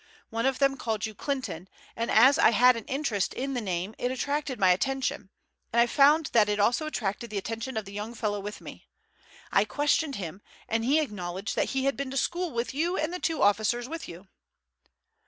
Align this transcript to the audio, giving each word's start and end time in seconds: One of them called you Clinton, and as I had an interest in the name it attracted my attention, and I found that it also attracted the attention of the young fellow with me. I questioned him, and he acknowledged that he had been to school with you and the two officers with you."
One 0.31 0.47
of 0.47 0.57
them 0.57 0.77
called 0.77 1.05
you 1.05 1.13
Clinton, 1.13 1.69
and 1.95 2.09
as 2.09 2.39
I 2.39 2.49
had 2.49 2.75
an 2.75 2.85
interest 2.85 3.35
in 3.35 3.53
the 3.53 3.61
name 3.61 3.93
it 3.99 4.09
attracted 4.09 4.59
my 4.59 4.71
attention, 4.71 5.29
and 5.71 5.79
I 5.79 5.85
found 5.85 6.31
that 6.33 6.49
it 6.49 6.59
also 6.59 6.87
attracted 6.87 7.29
the 7.29 7.37
attention 7.37 7.77
of 7.77 7.85
the 7.85 7.93
young 7.93 8.15
fellow 8.15 8.39
with 8.39 8.61
me. 8.61 8.87
I 9.51 9.63
questioned 9.63 10.15
him, 10.15 10.41
and 10.67 10.83
he 10.83 10.99
acknowledged 10.99 11.55
that 11.55 11.69
he 11.77 11.85
had 11.85 11.95
been 11.95 12.09
to 12.09 12.17
school 12.17 12.49
with 12.51 12.73
you 12.73 12.97
and 12.97 13.13
the 13.13 13.19
two 13.19 13.43
officers 13.43 13.87
with 13.87 14.07
you." 14.07 14.27